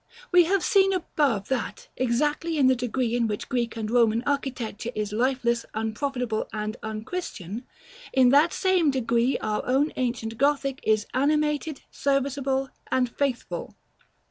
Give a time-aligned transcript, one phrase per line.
[0.31, 4.89] We have seen above, that exactly in the degree in which Greek and Roman architecture
[4.95, 7.67] is lifeless, unprofitable, and unchristian,
[8.11, 13.75] in that same degree our own ancient Gothic is animated, serviceable, and faithful.